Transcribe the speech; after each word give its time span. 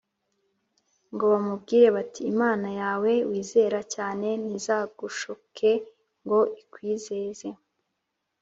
ngo 1.13 1.23
bamubwire 1.33 1.87
bati 1.97 2.21
«Imana 2.33 2.67
yawe 2.81 3.11
wizera 3.29 3.79
cyane 3.93 4.27
ntizagushuke 4.43 5.71
ngo 6.23 6.39
ikwizeze, 6.61 7.49